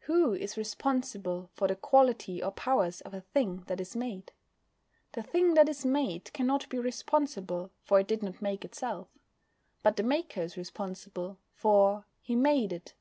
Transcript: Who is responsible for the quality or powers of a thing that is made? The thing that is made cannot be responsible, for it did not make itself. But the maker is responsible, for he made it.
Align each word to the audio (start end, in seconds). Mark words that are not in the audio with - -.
Who 0.00 0.34
is 0.34 0.58
responsible 0.58 1.48
for 1.54 1.66
the 1.66 1.74
quality 1.74 2.42
or 2.42 2.50
powers 2.52 3.00
of 3.00 3.14
a 3.14 3.22
thing 3.22 3.62
that 3.66 3.80
is 3.80 3.96
made? 3.96 4.30
The 5.12 5.22
thing 5.22 5.54
that 5.54 5.70
is 5.70 5.86
made 5.86 6.30
cannot 6.34 6.68
be 6.68 6.78
responsible, 6.78 7.70
for 7.82 7.98
it 7.98 8.06
did 8.08 8.22
not 8.22 8.42
make 8.42 8.62
itself. 8.62 9.08
But 9.82 9.96
the 9.96 10.02
maker 10.02 10.42
is 10.42 10.58
responsible, 10.58 11.38
for 11.54 12.04
he 12.20 12.36
made 12.36 12.74
it. 12.74 12.92